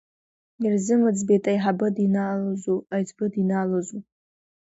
Ирзымыӡбеит 0.63 1.45
аиҳабы 1.51 1.87
динаалозу, 1.95 2.77
аиҵбы 2.95 3.25
динаалозу. 3.33 3.99